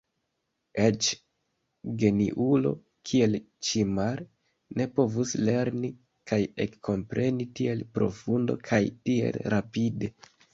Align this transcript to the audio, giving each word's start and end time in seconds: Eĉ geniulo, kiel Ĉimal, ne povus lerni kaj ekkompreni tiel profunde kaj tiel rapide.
Eĉ 0.83 1.07
geniulo, 2.03 2.71
kiel 3.09 3.37
Ĉimal, 3.67 4.23
ne 4.81 4.87
povus 5.01 5.35
lerni 5.49 5.93
kaj 6.33 6.41
ekkompreni 6.67 7.47
tiel 7.61 7.85
profunde 7.99 8.57
kaj 8.71 8.83
tiel 8.95 9.41
rapide. 9.57 10.11